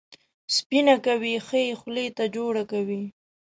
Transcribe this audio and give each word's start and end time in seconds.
سپینه 0.55 0.95
کوي، 1.05 1.33
ښه 1.47 1.59
یې 1.65 1.73
خولې 1.79 2.07
ته 2.17 2.23
جوړه 2.35 2.63
کوي. 2.71 3.03